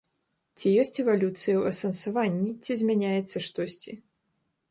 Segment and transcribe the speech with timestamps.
[0.59, 3.93] Ці ёсць эвалюцыя ў асэнсаванні, ці змяняецца штосьці?